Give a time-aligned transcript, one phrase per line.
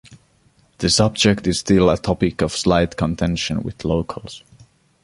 [0.79, 4.43] The subject is still a topic of slight contention with locals.